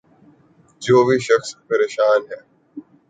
[0.81, 2.39] جو بھی شخص پریشان ہے